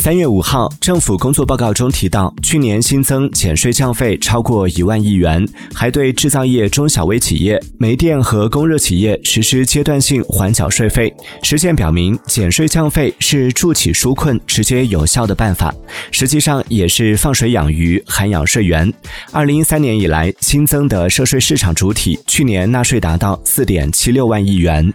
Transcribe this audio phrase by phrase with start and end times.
[0.00, 11.14] 三月五号政府工作报告中提到去年新增减税降费超过一万亿元还对制造业中小微企业煤电和供热企业实施阶段性缓缴税费。
[11.42, 15.74] 实践表明减税降费是助企纾困直接有效的办法
[16.10, 18.90] 实际上也是放水养鱼涵养税源。
[19.32, 24.94] 二零一三年以来新增的涉税市场主体去年纳税达到四点七六万亿元。